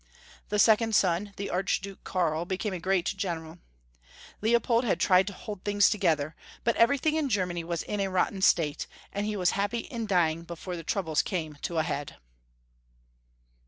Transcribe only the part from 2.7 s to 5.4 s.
a great general. Leopold had tried to